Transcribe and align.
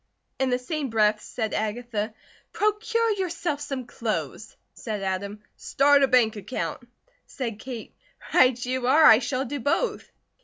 In 0.39 0.49
the 0.49 0.57
same 0.57 0.89
breath 0.89 1.21
said 1.21 1.53
Agatha: 1.53 2.15
"Procure 2.53 3.11
yourself 3.11 3.61
some 3.61 3.85
clothes!" 3.85 4.55
Said 4.73 5.03
Adam: 5.03 5.43
"Start 5.57 6.01
a 6.01 6.07
bank 6.07 6.35
account!" 6.35 6.81
Said 7.27 7.59
Kate: 7.59 7.93
"Right 8.33 8.65
you 8.65 8.87
are! 8.87 9.03
I 9.05 9.19
shall 9.19 9.45
do 9.45 9.59
both." 9.59 10.09